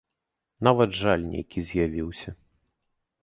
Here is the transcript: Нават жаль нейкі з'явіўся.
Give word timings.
Нават 0.67 0.95
жаль 1.01 1.25
нейкі 1.33 1.59
з'явіўся. 1.71 2.29